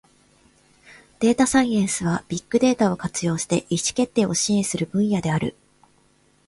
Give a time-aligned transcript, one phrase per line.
[1.19, 5.55] データサイエンスは、ビッグデータを活用して意思決定を支援する分野である。